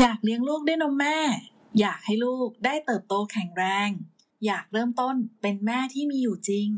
[0.00, 1.18] อยากเลี้ยงลูกด้วยนมแม่
[1.80, 3.90] อยากให้ลูกได้เติบโตแข็งแรง
[4.46, 6.68] อยากเริ่มต้นเป็นแม่ที่มีอยู่จริง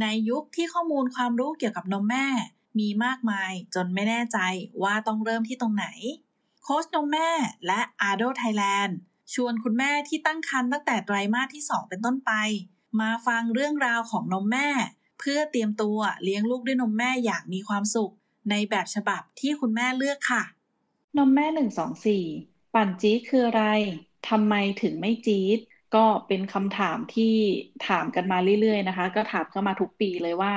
[0.00, 2.26] ในยุคที่ข้อมูลความรู้เกี่ยวกับนมแม่
[2.78, 4.38] มีมากมายจนไม่แน่ใจ
[4.82, 5.86] ว่าต้องเริ่มที่ตรงไหน
[6.62, 7.30] โค้ชนมแม่
[7.66, 8.96] และอาโดไทยแลนด์
[9.34, 12.32] ชวนคุณแม่ที่ตั้งครรภ์ตั้งแต่ไตรมาสที่ 2 เป็นต้นไป
[13.00, 14.68] มาฟังเรื่องราวของนมแม่
[15.18, 18.12] เพื่อเตรียมตัวเลี้ยงลูกด้วยนมแม่อย่างมีความสุข
[18.50, 20.44] ในแบบฉบับที่คุณแม่เลือกค่ะ
[21.18, 22.24] นมแม่หนึ่งสองสี่
[22.78, 23.64] ปั่นจี๊ดคืออะไร
[24.28, 25.58] ทำไมถึงไม่จี๊ด
[25.96, 27.34] ก็เป็นคำถามที่
[27.88, 30.52] ถามกันมาเรื่อยๆนะคะ ก็ถามเข้ามาทุกปีเลยว่า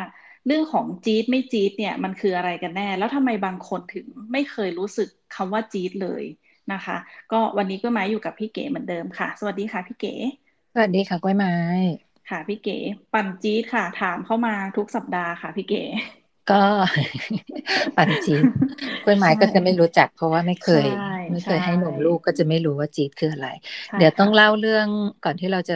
[0.45, 6.23] เรื่องของจี๊ดไม่จี๊ดเนี่ยมันคืออะไรกันแน่ แล้วทำไมบางคนถึงไม่เคยรู้สึกคำว่าจี๊ดเลย
[6.73, 6.97] นะคะ
[7.31, 10.13] ก็วันนี้ก็มาอยู่กับพี่เก๋เหมือนเดิมค่ะ สวัสดีค่ะพี่เก๋
[10.73, 11.55] สวัสดีค่ะกล้วยไม้
[12.29, 12.77] ค่ะพี่เก๋
[13.13, 15.83] ปั่นจี๊ดค่ะ ถามเข้ามาทุกสัปดาห์ค่ะพี่เก๋
[16.51, 16.63] ก็
[17.97, 18.45] ปั่นจี๊ด
[19.03, 23.47] กล้วยไม้ก็จะไม่รู้จักเพราะว่าไม่เคยใช่ ไม่เคยใช่ให้นมลูกก็จะไม่รู้ว่าจี๊ดคืออะไร
[23.85, 24.87] ใช่เดี๋ยวต้องค่ะเล่าเรื่อง
[25.23, 25.75] ก่อนที่เราจะ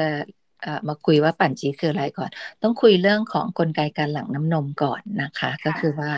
[0.61, 2.29] เอ่อมาคุยว่าปั่นจี๊ดคืออะไรก่อน
[2.63, 6.11] ต้องคุยเรื่องของกลไกการหลั่งน้ำนมก่อนนะคะ ก็คือว่า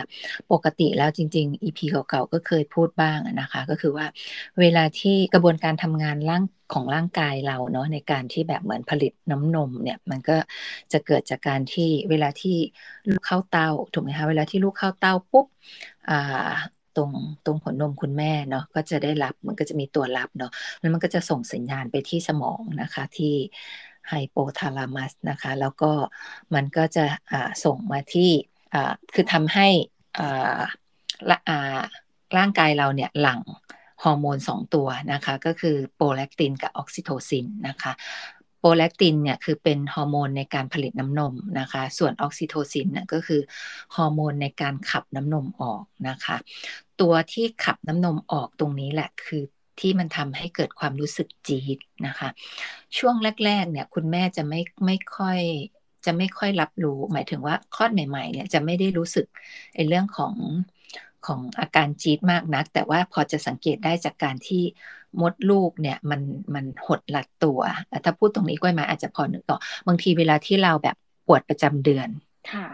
[0.52, 4.06] ปกติแล้วจริง ๆ EP เก่าๆก็เคยพูดบ้างอะนะคะ ก็คือว่า
[4.60, 6.42] เวลาที่กระบวนการทำงานร่าง
[6.74, 10.36] ของร่างกายเราเนาะในการที่แบบเหมือนผลิตน้ำนมเนี่ยมันก็
[10.92, 12.56] จะเกิดจากการที่เวลาที่
[13.08, 15.46] ลูกเข้าเต้าถูกไหมคะเวลาที่ลูกเข้าเต้าปุ๊บ
[16.08, 16.14] อ่า
[16.98, 17.12] ตรง
[17.46, 23.34] ตรงหัวนมคุณแม่เนาะก็จะได้รับมันก็จะมีตัวรับเนาะแล้วมันก็จะส่งสัญญาณไปที่สมองนะคะที่
[24.08, 25.92] ไฮโปทาลามัสนะคะ แล้วก็
[26.54, 27.04] มันก็จะ
[27.64, 28.30] ส่งมาที่
[29.14, 29.68] คือทำให้
[32.36, 33.40] ร่างกายเราเนี่ยหลั่ง
[34.02, 37.92] ฮอร์โมนสองตัวนะคะ ก็คือโปรแลคตินกับออกซิโทซินนะคะ
[38.60, 43.40] โปรแลคตินเนี่ยคือเป็นฮอร์โมนในการผลิตน้ำนมนะคะ ส่วนออกซิโทซินเนี่ยก็คือ
[43.96, 46.36] ฮอร์โมนในการขับน้ำนมออกนะคะ
[47.00, 49.42] ตัวที่ขับน้ำนมออกตรงนี้แหละคือ
[49.80, 52.28] ที่มันทำให้เกิดความรู้สึกจี๊ดนะคะ
[52.98, 53.14] ช่วง
[53.44, 55.40] แรก ๆ เนี่ยคุณแม่จะไม่ไม่ค่อย
[56.04, 59.26] จะไม่ค่อยรับรู้ หมายถึงว่าคลอดใหม่ ๆ เนี่ยจะไม่ได้รู้สึก
[59.74, 60.34] ไอ้เรื่องของ
[61.26, 64.62] ของอาการจี๊ดมากนัก แต่ว่าพอจะสังเกตได้จากการที่
[65.20, 66.20] มดลูกเนี่ยมัน
[66.54, 70.96] มันหดหลัดตัวแต่ถ้าพูดตรงนี้ก้อยไมาอาจจะพอนึกออกบางทีเวลาที่เราแบบ
[71.26, 72.08] ปวดประจำเดือน
[72.48, 72.66] ค่ะ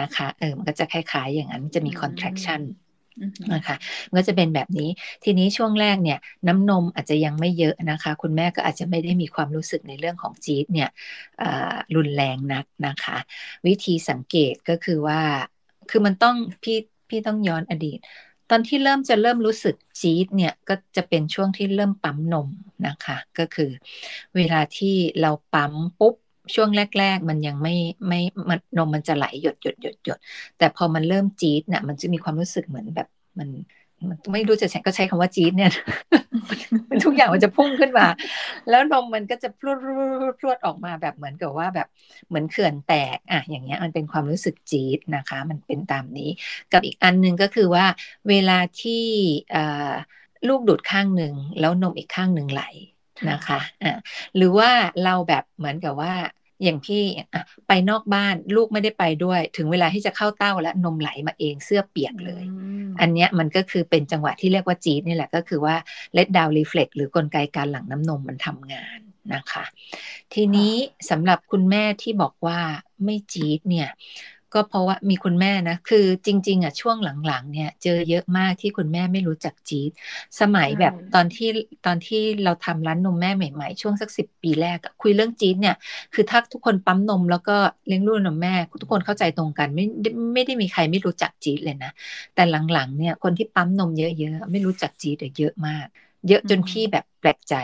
[0.00, 2.60] นะคะเออมันก็จะคล้ายๆ อย่างนั้นจะมีอืม contraction
[3.18, 3.76] อือหือนะคะ
[4.08, 4.90] มันก็จะเป็นแบบนี้
[5.24, 10.88] ทีนี้ช่วงแรกเนี่ยน้ำนมอาจจะยังไม่เยอะนะคะ คุณแม่ก็อาจจะไม่ได้มีความรู้สึกในเรื่องของจี๊ดเนี่ย
[11.42, 13.16] อ่ารุนแรงนักนะคะ
[13.66, 15.20] วิธีสังเกตก็คือว่า
[15.90, 16.76] คือมันต้องพี่
[17.08, 17.98] พี่ต้องย้อนอดีต
[18.54, 22.48] ตอนที่เริ่มจะเริ่มรู้สึกจี๊ดเนี่ยก็จะเป็นช่วงที่เริ่มปั๊มนม
[22.86, 23.70] นะคะ ก็คือ
[24.36, 26.14] เวลาที่เราปั๊มปุ๊บ
[26.54, 26.68] ช่วง
[26.98, 27.74] แรก ๆ มันยังไม่
[28.08, 30.18] ไม่มันนมมันจะไหลหยดหยดหยดหยด
[30.58, 33.08] แต่พอมันเริ่มจี๊ดเนี่ยมันจะมีความรู้สึกเหมือนแบบ
[33.38, 33.50] มันมัน
[34.32, 35.70] ไม่รู้จะใช้ก็ใช้คำว่าจี๊ดเนี่ย
[36.90, 38.06] มันทุกอย่างมันจะพุ่งขึ้นมา
[38.68, 39.90] แล้วนมมันก็จะพรวดพร
[40.26, 41.88] วดพรวดออกมาแบบเหมือนกับว่าแบบ
[42.28, 46.30] เหมือนเขื่อนแตกอะอย่างเงี้ยมันเป็นความรู้สึกจี๊ดนะคะ มันเป็นตามนี้
[46.72, 47.86] กับอีกอันหนึ่งก็คือว่า
[48.28, 49.04] เวลาที่
[49.50, 49.92] เอ่อ
[50.48, 52.62] ลูกดูดข้างหนึ่งแล้วนมอีกข้างหนึ่งไหล
[53.30, 53.92] นะคะอะ
[54.36, 54.70] หรือว่า
[55.04, 56.12] เราแบบเหมือนกับว่า
[56.62, 62.56] อย่างพี่อะไปนอกบ้านลูกไม่ได้ไปด้วย ถึงเวลาที่จะเข้าเต้าแล้วนมไหลมาเองเสื้อเปียกเลยอื
[62.86, 65.76] มอันเนี้ยมันก็คือเป็นจังหวะที่เรียกว่าจี๊ดนี่แหละก็คือว่า
[66.16, 68.98] let down reflex หรือกลไกการหลั่งน้ำนมมันทำงาน
[69.34, 69.64] นะคะ
[70.34, 70.72] ทีนี้
[71.10, 72.58] สำหรับคุณแม่ที่บอกว่า
[73.04, 73.88] ไม่จี๊ดเนี่ย
[74.54, 76.96] ก็เพราะว่ามีคุณแม่นะ คือจริง ๆอะช่วง
[77.26, 79.90] หลังๆ เนี่ย เจอเยอะมากที่คุณแม่ไม่รู้จักจี๊ด
[80.40, 81.48] สมัยแบบใช่ตอนที่
[81.86, 85.76] ตอนที่เราทำร้านนมแม่ใหม่ ๆ ช่วงสักสิบปีแรกอะคุยเรื่องจี๊ดเนี่ย
[86.14, 91.90] คือถ้าทุกคนปั๊มนมแล้วก็เลี้ยงลูกนมแม่ ทุกคนเข้าใจตรงกัน ไม่ได้ไม่ได้มีใครไม่รู้จักจี๊ดเลยนะ
[92.34, 95.86] แต่หลังๆ เนี่ยคนที่ปั๊มนมเยอะๆไม่รู้จักจี๊ดอะเยอะมาก
[96.28, 97.54] เยอะจนอืมพี่แบบแปลกใจ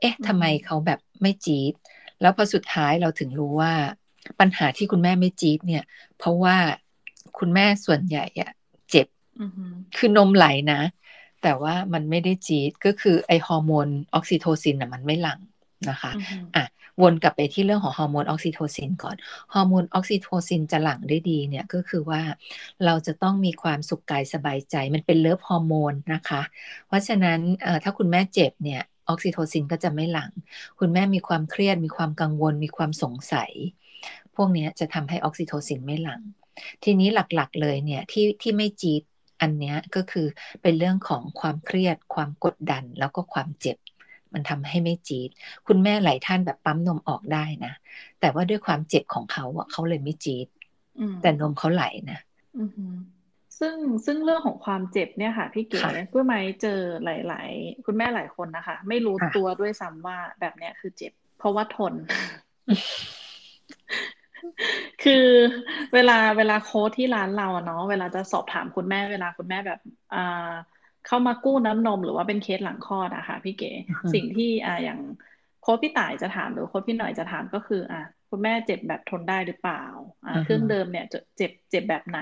[0.00, 1.72] เอ๊ะอืมทำไมเขาแบบไม่จี๊ด
[2.20, 3.72] แล้วพอสุดท้ายเราถึงรู้ว่า
[4.40, 5.84] ปัญหาที่คุณแม่ไม่จี๊ดเนี่ย
[6.18, 6.56] เพราะว่า
[7.38, 8.50] คุณแม่ส่วนใหญ่อะ
[8.90, 9.06] เจ็บ
[9.40, 10.80] อือหือคือนมไหลนะ
[11.42, 15.40] แต่ว่ามันไม่ได้จี๊ดก็คือไอฮอร์โมนออกซิโทซินน่ะมันไม่หลั่ง
[15.90, 16.64] นะคะอือหืออะ
[17.02, 19.16] วนกลับไปที่เรื่องของฮอร์โมนออกซิโทซินก่อน
[19.54, 22.20] ฮอร์โมนออกซิโทซินจะหลั่งได้ดีเนี่ยก็คือว่า
[22.84, 26.42] เราจะต้องมีความสุขกายสบายใจ มันเป็น love hormone นะคะ
[26.86, 30.30] เพราะฉะนั้นเอ่อถ้าคุณแม่เจ็บเนี่ย ออกซิโทซินก็จะไม่หลั่ง
[30.78, 33.52] คุณแม่มีความเครียด มีความกังวล มีความสงสัย
[34.36, 36.20] พวกเนี้ยจะทำให้ออกซิโทซินไม่หลั่ง
[36.84, 39.02] ทีนี้หลักๆเลยเนี่ยที่ที่ไม่จี๊ด
[39.40, 40.26] อันเนี้ยก็คือ
[40.62, 43.76] เป็นเรื่องของความเครียด ความกดดันแล้วก็ความเจ็บ
[44.32, 45.30] มันทำให้ไม่จี๊ด
[45.66, 47.72] คุณแม่หลายท่านแบบปั๊มนมออกได้นะ
[48.20, 50.46] แต่ว่าด้วยความเจ็บของเขาอะเขาเลยไม่จี๊ด
[50.98, 52.20] อืมแต่นมเขาไหลนะ
[52.58, 52.94] อือหือ
[53.58, 53.76] ซึ่ง
[54.06, 61.94] ซึ่งเรื่องของความเจ็บเนี่ยค่ะ พี่เก๋เพื่อไหมเจอหลาย ๆ คุณแม่หลายคนนะคะ ไม่รู้ตัวด้วยซ้ำว่าแบบเนี้ยคือเจ็บ เพราะว่าทน
[65.04, 65.26] คือ
[65.94, 69.80] เวลาเวลาโค้ชที่ร้านเราเนาะเวลาจะสอบถามคุณแม่เวลาคุณแม่แบบ
[70.14, 70.52] อ่า
[71.06, 73.72] เข้ามากู้น้ำนมหรือว่าเป็นเคสหลังคลอดอะค่ะพี่เก๋
[74.14, 75.00] สิ่งที่อ่าอย่าง
[75.62, 79.82] โค้ชพี่ต่ายจะถามหรือโค้ชพี่หน่อยจะถามก็คือ อะคุณแม่เจ็บแบบทนได้หรือเปล่า
[80.26, 82.20] อ่าเครื่องเดิมเนี่ยจะเจ็บเจ็บแบบไหน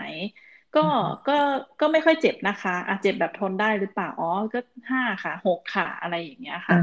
[0.75, 0.81] ก็
[1.27, 1.33] ก็
[1.81, 4.59] ก็ไม่ค่อยเจ็บนะคะอะเจ็บแบบทนได้หรือเปล่าอ๋อก็
[4.91, 6.79] ห้าค่ะหกค่ะอะไรอย่างเงี้ยค่ะ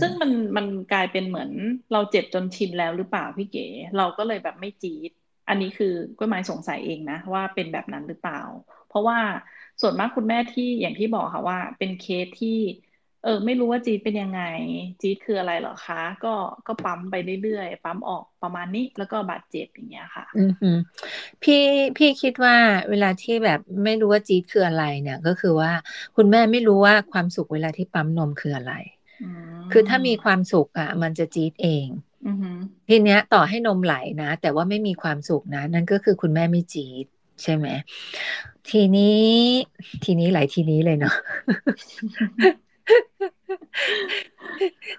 [0.00, 1.50] ซึ่งมันมันกลายเป็นเหมือน
[1.90, 3.62] เราเจ็บจนชินแล้วหรือเปล่าพี่เก๋
[3.96, 5.10] เราก็เลยแบบไม่จี๊ด
[5.48, 5.86] อันนี้คือ
[6.18, 8.36] ก็หมายสงสัยเองนะ ว่าเป็นแบบนั้นหรือเปล่า
[8.86, 9.18] เพราะว่า
[9.80, 12.48] ส่วนมากคุณแม่ที่อย่างที่บอกค่ะว่า เป็นเคสที่
[13.22, 14.40] เออ ไม่รู้ว่าจีดเป็นยังไง
[15.02, 16.34] จีดคืออะไรเหรอคะ ก็
[16.66, 20.42] ก็ปั๊มไปเรื่อยๆปั๊มออกประมาณนี้ แล้วก็บาดเจ็บอย่างเงี้ยค่ะ อื
[20.76, 20.78] ม
[21.42, 21.62] พี่
[21.96, 22.56] พี่คิดว่า
[22.90, 25.72] เวลาที่แบบไม่รู้ว่าจีดคืออะไรเนี่ย ก็คือว่า
[26.16, 28.72] คุณแม่ไม่รู้ว่าความสุขเวลาที่ปั๊มนมคืออะไร
[29.72, 31.86] คือถ้ามีความสุขอะ มันจะจีดเอง
[32.88, 37.06] ทีเนี้ยต่อให้นมไหลนะ แต่ว่าไม่มีความสุขนะ นั่นก็คือคุณแม่ไม่จีด
[37.42, 37.66] ใช่ไหม
[38.70, 39.26] ทีนี้
[40.04, 41.14] ทีนี้หลายทีนี้เลยเนาะ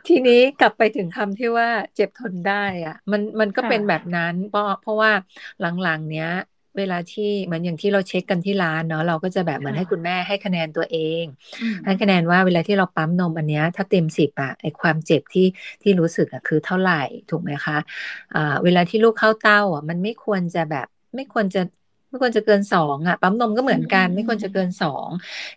[0.08, 5.12] ทีนี้กลับไปถึงคำที่ว่าเจ็บทนได้อะมันมันก็เป็นแบบนั้น เพราะเพราะว่า
[5.60, 6.30] หลังๆ เนี้ย
[6.78, 11.24] เวลาที่เหมือนอย่างที่เราเช็คกันที่ร้านเนาะเราก็จะแบบเหมือนให้คุณแม่ให้คะแนนตัวเอง
[11.86, 15.48] ให้คะแนนว่าเวลาที่เราปั๊มนมอันเนี้ย ถ้าเต็มสิบอะไอความเจ็บที่
[15.84, 17.78] ที่รู้สึกอะคือเท่าไหร่ถูกไหมคะ
[18.34, 21.62] อ่าเวลาที่ลูกเข้าเต้าอะมันไม่ควรจะแบบไม่ควรจะ
[22.08, 25.08] ไม่ควรจะเกินสองอะปั๊มนมก็เหมือนกัน ไม่ควรจะเกินสอง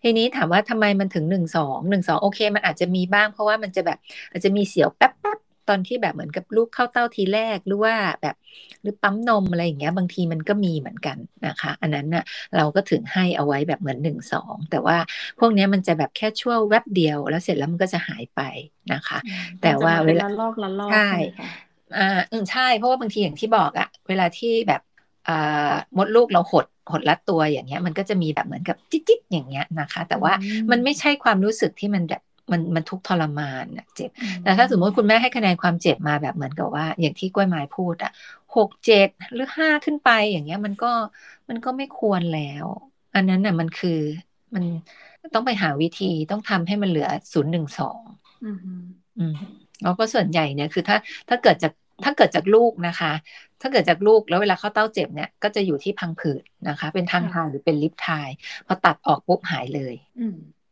[0.02, 3.98] ทีนี้ถามว่าทำไมมันถึงหนึ่งสองหนึ่งสองโอเค มันอาจจะมีบ้างเพราะว่ามันจะแบบ
[4.30, 5.38] อาจจะมีเสียวแป๊บแป๊บ
[5.68, 8.36] ตอนที่แบบเหมือนกับลูกเข้าเต้าทีแรกหรือว่าแบบ
[8.82, 11.16] หรือปั๊มนมอะไรอย่างเงี้ย บางทีมันก็มีเหมือนกัน
[11.46, 12.24] นะคะ อันนั้นน่ะ
[12.56, 14.96] เราก็ถึงให้เอาไว้แบบเหมือนหนึ่งสองแต่ว่า
[15.38, 18.40] พวกนี้มันจะแบบแค่ช่วงแวบเดียว แล้วเสร็จแล้วมันก็จะหายไป
[18.92, 19.18] นะคะ
[19.62, 21.10] แต่ว่าเวลาลอกละลอกใช่
[21.98, 24.80] อ่าอืมใช่ เพราะว่าบางทีอย่างที่บอกอะเวลาที่แบบ
[25.96, 30.32] มดลูกเราหดหดรัดตัวอย่างเงี้ย มันก็จะมีแบบเหมือนกับจิ๊ดๆอย่างเงี้ยนะคะ แต่ว่า
[30.70, 32.22] มันไม่ใช่ความรู้สึกที่มันแบบ
[32.52, 34.10] มันมันทุกทรมานเจ็บ
[34.42, 38.12] แต่ถ้าสมมติคุณแม่ให้คะแนนความเจ็บมาแบบเหมือนกับว่า อย่างที่กล้วยไม้พูดอะ
[38.56, 40.92] หกเจ็ดหรือห้าขึ้นไปอย่างเงี้ยมันก็
[41.48, 42.66] มันก็ไม่ควรแล้ว
[43.14, 43.98] อันนั้นน่ะมันคือ
[44.54, 44.64] มัน
[45.34, 48.00] ต้องไปหาวิธีต้องทำให้มันเหลือศูนย์หนึ่งสอง
[49.18, 49.34] อืม
[49.82, 50.96] แล้วก็ส่วนใหญ่เนี่ยคือถ้า
[51.28, 51.72] ถ้าเกิดจาก
[52.04, 53.12] ถ้าเกิดจากลูกนะคะ
[53.60, 58.28] ถ้าเกิดจากลูกแล้วเวลาเข้าเต้าเจ็บเนี่ยก็จะอยู่ที่พังผืดนะคะ เป็นทางทายหรือเป็นลิฟทาย
[58.66, 59.94] พอตัดออกปุ๊บหายเลย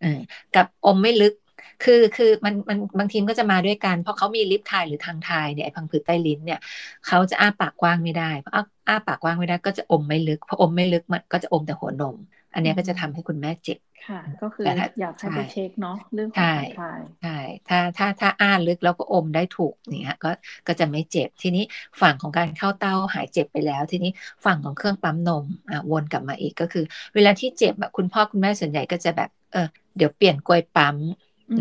[0.02, 0.18] อืม
[0.54, 1.34] กับอมไม่ลึก
[1.84, 6.60] คือคือมันมันบางทีมก็จะมาด้วยกัน เพราะเขามีลิฟทายหรือทางทายเนี่ยไอ้พังผืดใต้ลิ้นเนี่ย
[7.06, 8.54] เขาจะอ้าปากกว้างไม่ได้เพราะ
[8.88, 12.16] อ้าปากกว้างไม่ได้ก็จะอมไม่ลึกพออมไม่ลึกมันก็จะอมแต่หัวนม
[12.54, 13.78] อันนี้ก็จะทำให้คุณแม่เจ็บ
[14.08, 14.64] ค่ะ ก็คือ
[15.00, 16.66] อยากให้ไปเช็คเนาะเรื่องของทาย
[17.22, 20.30] ใช่ถ้าถ้าถ้าอ้าลึกแล้วก็อมได้ถูกเนี่ยก็
[20.66, 21.64] ก็จะไม่เจ็บทีนี้
[22.00, 24.10] ฝั่งของการเข้าเต้าหายเจ็บไปแล้ว ทีนี้
[24.44, 26.84] ฝั่งของเครื่องปั๊มนมอะวนกลับมาอีกก็คือ
[27.14, 30.96] เวลาที่เจ็บแบบคุณพ่อคุณแม่ส่วนใหญ่ก็จะแบบเออเดี๋ยวเปลี่ยนกลวยปั๊ม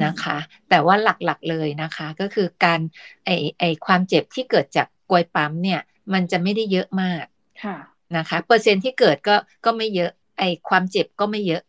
[0.05, 0.37] นะคะ
[0.69, 2.79] แต่ว่าหลักๆเลยนะคะ ก็คือการ
[3.25, 3.29] ไอ
[3.59, 5.79] ไอความเจ็บที่เกิดจากกลวยปั๊มเนี่ย
[6.13, 7.25] มันจะไม่ได้เยอะมาก
[7.63, 7.75] ค่ะ
[8.17, 9.35] นะคะเปอร์เซ็นที่เกิดก็
[9.65, 11.61] ก็ไม่เยอะ ไอความเจ็บก็ไม่เยอะ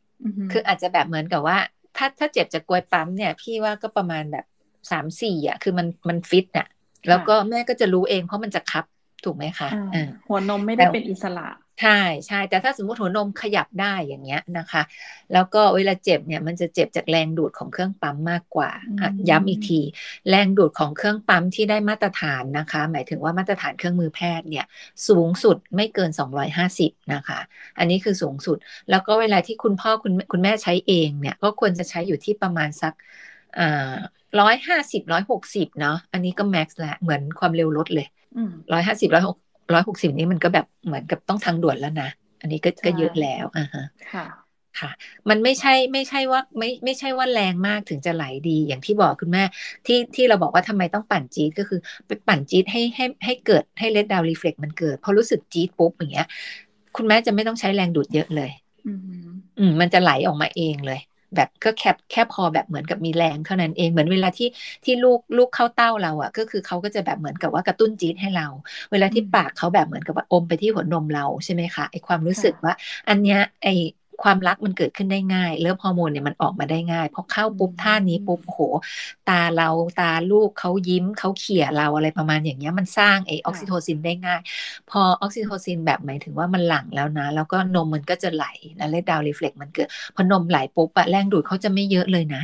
[0.50, 1.58] คืออาจจะแบบเหมือนกับว่า
[1.96, 4.44] ถ้าถ้าเจ็บจากกลวยปั๊มเนี่ย พี่ว่าก็ประมาณแบบ
[4.90, 6.66] สามสี่อะ คือมันมันฟิตอะ
[7.08, 8.84] แล้วก็แม่ก็จะรู้เองเพราะมันจะคับ
[9.24, 9.68] ถูกไหมคะ
[10.28, 11.48] หัวนมไม่ได้เป็นอิสระ
[11.82, 14.82] ใช่ใช่แต่ถ้าสมมติหัวนมขยับได้อย่างเงี้ยนะคะ
[15.32, 18.70] แล้วก็เวลาเจ็บเนี่ยมันจะเจ็บจากแรงดูดของเครื่องปั๊มมากกว่า
[19.30, 19.80] ย้ำอีกที
[20.30, 24.66] แรงดูดของเครื่องปั๊มที่ได้มาตรฐานนะคะ หมายถึงว่ามาตรฐานเครื่องมือแพทย์เนี่ย
[25.08, 26.10] สูงสุดไม่เกิน
[26.60, 27.38] 250 นะคะ
[27.78, 28.56] อันนี้คือสูงสุด
[28.90, 32.92] แล้วก็เวลาที่คุณพ่อคุณคุณแม่ใช้เองเนี่ย ก็ควรจะใช้อยู่ที่ประมาณสัก
[34.40, 38.06] ร้อยห้าสิบร้อยหกสิบเนาะอันนี้ก็แม็กซ์แหละเหมือนความเร็วรถเลย
[38.72, 39.36] ร้อยห้าสิบร้อยหก
[39.74, 42.08] ร้อยหกสิบนี้มันก็แบบเหมือนกับต้องทางด่วนแล้วนะ
[42.40, 44.24] อันนี้ก็ก็เยอะแล้วอ่าฮะค่ะ
[44.80, 44.90] ค่ะ
[45.30, 49.44] มันไม่ใช่ไม่ใช่ว่าไม่ไม่ใช่ว่าแรงมากถึงจะไหลดีอย่างที่บอกคุณแม่
[49.86, 56.26] ที่ที่เราบอกว่าทำไมต้องปั่นจี๊ดก็คือไปปั่นจี๊ดให้ให้ให้เกิดให้ let-down reflex มันเกิดพอรู้สึกจี๊ดปุ๊บอย่างเงี้ย
[56.96, 58.50] คุณแม่จะไม่ต้องใช้แรงดูดเยอะเลย
[59.58, 61.00] อืมมันจะไหลออกมาเองเลย
[61.34, 64.48] แบบก็แค่แค่พอแบบเหมือนกับมีแรงเท่านั้นเองเหมือนเวลาที่
[64.84, 68.46] ที่ลูกลูกเข้าเต้าเราอะ่ะ ก็คือเขาก็จะแบบเหมือนกับว่ากระตุ้นจี๊ดให้เรา
[68.90, 72.72] เวลาที่ปากเขาแบบเหมือนกับว่าอมไปที่หัวนมเราใช่ไหมคะไอความรู้สึกว่า
[73.08, 73.66] อันเนี้ยไอ
[74.22, 78.62] ความรักมันเกิดขึ้นได้ง่าย love hormone เนี่ยมันออกมาได้ง่ายพอเข้าปุ๊บท่านี้ปุ๊บโอ้โห
[79.28, 79.68] ตาเรา
[80.00, 84.40] ตาลูกเขายิ้มเขาเขี่ยเราอะไรประมาณอย่างเงี้ยมันสร้างไอออกซิโทซินได้ง่าย
[84.90, 88.44] พอออกซิโทซินแบบหมายถึงว่ามันหลั่งแล้วนะ แล้วก็นมมันก็จะไหล
[88.78, 92.42] นะ let-down reflex มันเกิดพอนมไหลปุ๊บอะแรงดูดเขาจะไม่เยอะเลยนะ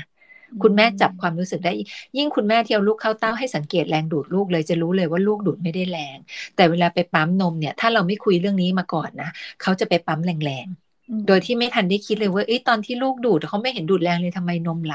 [0.63, 1.73] คุณแม่จับความรู้สึกได้
[2.17, 6.19] ยิ่งคุณแม่ที่เอาลูกเข้าเต้าให้สังเกตแรงดูดลูกเลยจะรู้เลยว่าลูกดูดไม่ได้แรง
[6.57, 9.29] แต่เวลาไปปั๊มนมเนี่ย ถ้าเราไม่คุยเรื่องนี้มาก่อนนะ
[9.63, 10.84] เขาจะไปปั๊มแรงๆ
[11.27, 14.93] โดยที่ไม่ทันได้คิดเลยว่าเอ้ยตอนที่ลูกดูดเขาไม่เห็นดูดแรงเลยทำไมนมไห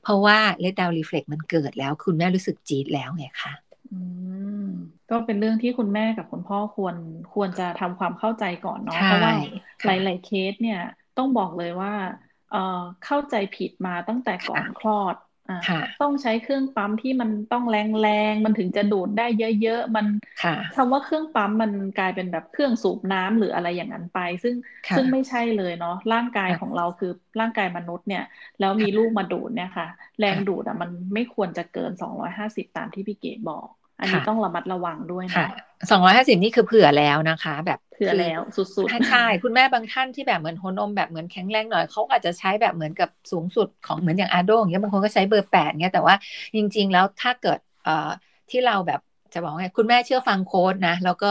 [0.00, 3.52] เพราะว่า let-down reflex มันเกิดแล้ว คุณแม่รู้สึกจี๊ดแล้วไงคะ
[3.90, 3.94] อืม
[4.46, 6.96] ก็เป็นเรื่องที่คุณแม่กับคุณพ่อควร
[7.30, 9.32] ควรจะทำความเข้าใจก่อนเนาะใช่เพราะว่า
[9.84, 10.76] หค่ะหลาย ๆ เคสเนี่ย
[11.16, 11.90] ต้องบอกเลยว่า
[12.48, 12.58] เอ่อ
[13.00, 15.33] เข้าใจผิดมาตั้งแต่ก่อนคลอดอะค่ะ
[16.00, 20.06] ต้องใช้เครื่องปั๊มที่มันต้องแรงๆ มันถึงจะดูดได้เยอะๆ มัน
[20.40, 24.54] ค่ะคำว่าเครื่องปั๊มมันกลายเป็นแบบเครื่องสูบน้ำหรืออะไรอย่างนั้นไป ซึ่ง
[24.88, 27.08] ค่ะซึ่งไม่ใช่เลยเนาะร่างกายค่ะของเราคือ
[27.40, 28.22] ร่างกายมนุษย์เนี่ย
[28.58, 29.86] แล้วมีลูกมาดูดเนี่ยค่ะ
[30.18, 33.68] แรงค่ะดูดอะมันไม่ควรจะเกิน250ตามที่พี่เก๋บอก
[34.00, 35.48] อันนี้ค่ะต้องระมัดระวังด้วยค่ะเนาะ
[35.90, 46.16] สองร้อยห้าสิบนี่คือเผื่อแล้วนะคะ แบบเผื่อแล้วสุดใช่ใช่คุณแม่บางท่านที่แบบเหมือนหัวนมแบบเหมือนแข็งแรงหน่อยเขาอาจจะใช้แบบเหมือนกับสูงสุดของเหมือนอย่างอาโดอย่างเงี้ยบางคนก็ใช้เบอร์แปดเงี้ยแต่ว่า
[46.56, 47.92] จริง ๆ แล้วถ้าเกิดเอ่อ
[48.50, 49.00] ที่เราแบบ
[49.32, 51.26] จะบอกว่าไงคุณแม่เชื่อฟังโค้ดนะ แล้วก็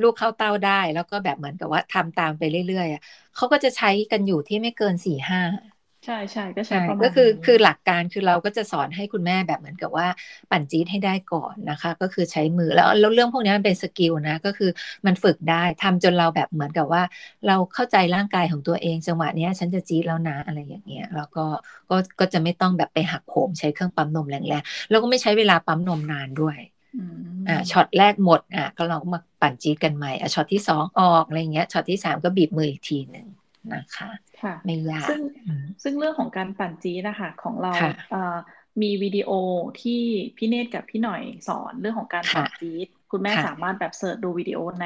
[0.00, 3.00] ลูกเข้าเต้าได้ แล้วก็แบบเหมือนกับว่าทำตามไปเรื่อยๆอะ
[3.34, 5.77] เขาก็จะใช้กันอยู่ที่ไม่เกินสี่ห้าๆ
[6.08, 10.06] ใช่ใช่ก็ใช้ใช่ประมาณก็คือนี้คือหลักการคือเราก็จะสอนให้คุณแม่แบบเหมือนกับว่า
[10.50, 14.70] ปั่นจี๊ดให้ได้ก่อนนะคะ ก็คือใช้มือแล้วแล้วเรื่องพวกนี้มันเป็นสกิลนะก็คือ
[15.06, 17.02] มันฝึกได้ทำจนเราแบบเหมือนกับว่า
[17.46, 21.44] เราเข้าใจร่างกายของตัวเองจังหวะเนี้ยฉันจะจี๊ดแล้วนะอะไรอย่างเงี้ยแล้วก็
[21.90, 26.58] ก็ก็จะไม่ต้องแบบไปหักโหมใช้เครื่องปั๊มนมแรงๆแล้วก็ไม่ใช้เวลาปั๊มนมนานด้วย
[26.94, 27.02] อื
[27.44, 33.26] มอ่าช็อตแรกหมดอะก็เราก็มาปั่นจี๊ดกันใหม่อะช็อตที่สองออกอะไรเงี้ยช็อตที่สามก็บีบมืออีกทีหนึ่ง
[33.72, 38.18] นะคะค่ะไม่ยากซึ่งอืมซึ่งเรื่องของการปั่นจี๊ดนะคะของเราค่ะเอ่อ
[38.82, 39.30] มีวิดีโอ
[39.78, 39.92] ที่
[40.36, 44.84] พี่เนตรกับพี่หน่อยสอนเรื่องของการปั่นค่ะจี๊ดคุณแม่ค่ะสามารถแบบเสิร์ชดูวิดีโอใน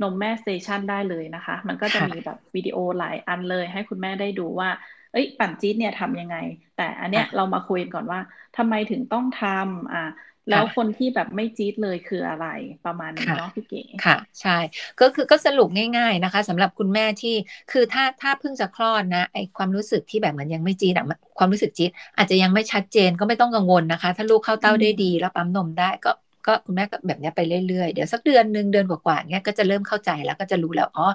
[0.00, 4.70] นมแม่สเตชันได้เลยนะคะ มันก็จะค่ะมีแบบวิดีโอหลายอันเลย ให้คุณแม่ได้ดูว่า
[5.12, 6.36] เอ้ยปั่นจี๊ดเนี่ยทำยังไง
[6.74, 8.20] แต่อันเนี้ยค่ะเรามาคุยกันก่อนว่า
[8.56, 9.98] ทำไมถึงต้องทำอะ
[10.48, 12.46] แล้วค่ะคนที่แบบไม่จี๊ดเลยคืออะไร
[12.84, 14.58] ประมาณนี้ค่ะเนาะพี่เก๋ค่ะ ใช่
[15.00, 17.34] ก็คือก็สรุปง่าย ๆนะคะสำหรับคุณแม่ที่
[17.68, 26.10] คือถ้าถ้าเพิ่งจะคลอดนะไอความรู้สึกที่แบบเหมือนยังไม่จี๊ดอะมันความรู้สึกจี๊ดอาจจะยังไม่ชัดเจนก็ไม่ต้องกังวลนะคะ ถ้าลูกเข้าเต้าได้ดี แล้วปั๊มนมได้ก็
[26.46, 31.06] ก็คุณแม่ก็แบบนี้ไปเรื่อยๆ เดี๋ยวสักเดือนหนึ่งเดือนกว่าๆเนี้ยก็จะเริ่มเข้าใจแล้วก็จะรู้แล้วอ๋อ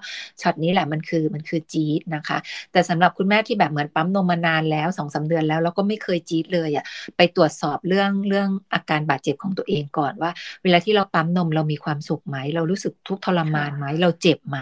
[0.41, 2.37] ช็อตนี้แหละมันคือมันคือจี๊ดนะคะ
[2.71, 6.85] แต่สำหรับคุณแม่ที่แบบเหมือนปั๊มนมมานานแล้วสองสาเดือนแล้วแล้วก็ไม่เคยจี๊ดเลยอะ
[7.17, 10.31] ไปตรวจสอบเรื่องเรื่องอาการบาดเจ็บของตัวเองก่อนว่า
[10.63, 14.57] เวลาที่เราปั๊มนมเรามีความสุขไหมเรารู้สึกทุกทรมานไหมเราเจ็บไหม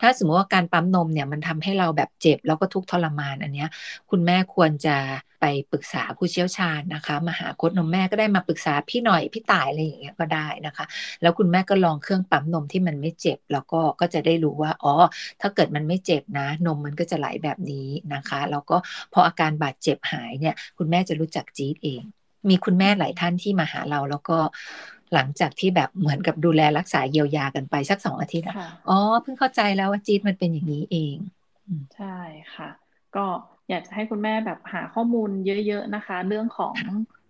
[0.00, 3.68] ถ้าสมมติว่าการปั๊มนมเนี่ยมันทำให้เราแบบเจ็บแล้วก็ทุกทรมานอันเนี้ย
[4.10, 4.96] คุณแม่ควรจะ
[5.42, 10.84] ไปปรึกษาผู้เชี่ยวชาญนะคะ มาหาโค้ชนมแม่ก็ได้มาปรึกษาพี่หน่อยพี่ต่ายอะไรอย่างเงี้ยก็ได้นะคะ
[11.22, 14.94] แล้วคุณแม่ก็ลองเครื่องปั๊มนมที่มันไม่เจ็บ แล้วก็ก็จะได้รู้ว่าอ๋อ
[15.40, 18.76] ถ้าเกิดมันไม่เจ็บนะ นมมันก็จะไหลแบบนี้นะคะแล้วก็
[19.12, 22.02] พออาการบาดเจ็บหายเนี่ย คุณแม่จะรู้จักจี๊ดเอง
[22.48, 24.38] มีคุณแม่หลายท่านที่มาหาเราแล้วก็
[25.14, 31.16] หลังจากที่แบบเหมือนกับดูแลรักษาเยียวยากันไปสักสองอาทิตย์อะค่ะอ๋อเพิ่งเข้าใจแล้วว่าจี๊ดมันเป็นอย่างนี้เอง
[31.96, 32.16] ใช่
[32.54, 32.70] ค่ะ
[33.16, 33.26] ก็
[33.68, 36.78] อยากจะให้คุณแม่แบบหาข้อมูลเยอะ ๆนะคะ เรื่องของ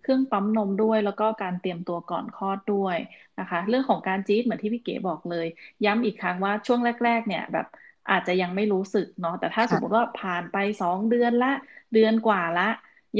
[0.01, 2.97] เครื่องปั๊มนมด้วยแล้วก็การเตรียมตัวก่อนคลอดด้วย
[3.39, 5.47] นะคะ เรื่องของการจี๊ดเหมือนที่พี่เก๋บอกเลย
[5.85, 7.65] ย้ำอีกครั้งว่าช่วงแรก ๆ เนี่ยแบบ
[8.09, 11.47] อาจจะยังไม่รู้สึกเนาะแต่ถ้าสมมติว่าผ่านไปสองเดือนละ
[11.93, 12.63] เดือนกว่าละ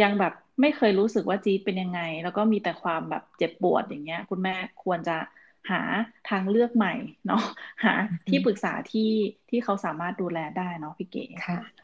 [0.01, 5.17] ยังแบบไม่เคยรู้สึกว่าจี๊ดเป็นยังไง แล้วก็มีแต่ความแบบเจ็บปวดอย่างเงี้ย คุณแม่ควรจะ
[5.71, 5.81] หา
[6.25, 6.93] ทางเลือกใหม่
[7.25, 7.39] เนาะ
[7.85, 7.91] หา
[8.27, 9.01] ที่ปรึกษาที่
[9.49, 11.82] ที่เขาสามารถดูแลได้เนาะพี่เก๋ค่ะ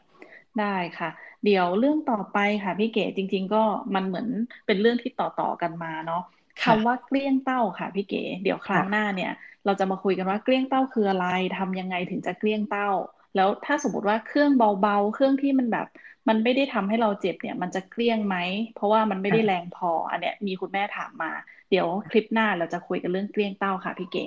[0.58, 1.08] ได้ค่ะ
[1.44, 3.62] เดี๋ยวเรื่องต่อไปค่ะพี่เก๋จริง ๆ ก็
[3.94, 4.28] มันเหมือน
[4.66, 6.22] เป็นเรื่องที่ต่อต่อกันมาเนาะ
[6.62, 9.30] ค่ะ คำว่าเกลี้ยงเต้าค่ะพี่เก๋เดี๋ยวครั้งค่ะหน้าเนี่ย
[9.64, 11.26] เราจะมาคุยกันว่าเกลี้ยงเต้าคืออะไร
[11.58, 12.88] ทำยังไงถึงจะเกลี้ยงเต้า
[13.34, 15.86] แล้วถ้าสมมติว่าเครื่องเบาๆ เครื่องที่มันแบบ
[16.28, 18.36] มันไม่ได้ทำให้เราเจ็บเนี่ย มันจะเกลี้ยงไหม
[18.74, 21.30] เพราะว่ามันไม่ได้แรงพออันเนี้ยมีคุณแม่ถามมา
[21.70, 24.24] เดี๋ยวคลิปหน้าเราจะคุยกันเรื่องเกลี้ยงเต้าค่ะพี่เก๋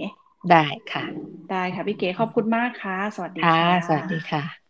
[0.49, 1.03] ได้ค่ะ
[1.49, 4.62] ได้ค่ะพี่เก๋ขอบคุณมากค่ะ สวัสดีค่ะ ค่ะสวัสดีค่ะ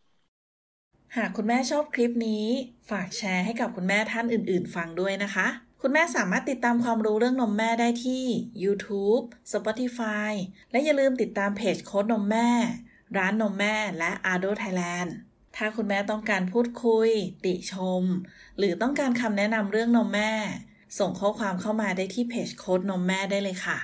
[1.18, 2.46] หากคุณแม่ชอบคลิปนี้
[2.90, 5.48] ฝากแชร์ให้กับคุณแม่ท่านอื่น ๆ ฟังด้วยนะคะ
[5.82, 8.24] คุณแม่สามารถติดตามความรู้เรื่องนมแม่ได้ที่
[8.64, 10.32] YouTube Spotify
[10.72, 12.50] และอย่าลืมติดตามเพจโค้ดนมแม่
[13.18, 15.10] ร้านนมแม่และ Ado Thailand
[15.56, 17.10] ถ้าคุณแม่ต้องการพูดคุย
[17.46, 18.04] ติชม
[18.58, 20.32] หรือต้องการคำแนะนำเรื่องนมแม่
[21.00, 23.78] ส่งข้อความเข้ามาได้ที่เพจโค้ดนมแม่ได้เลยค่ะ